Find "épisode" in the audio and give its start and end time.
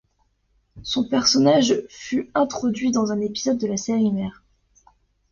3.21-3.59